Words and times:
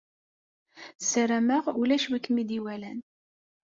Sarameɣ 1.09 1.63
ulac 1.81 2.05
win 2.07 2.17
i 2.19 2.19
kem-id-iwalan. 2.25 2.99